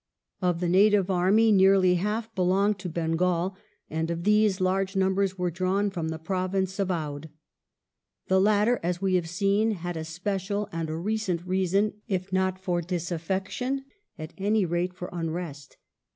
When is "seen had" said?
9.29-9.95